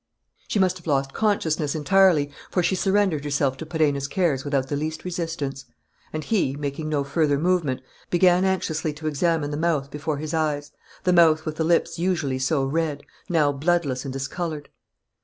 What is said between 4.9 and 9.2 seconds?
resistance. And he, making no further movement, began anxiously to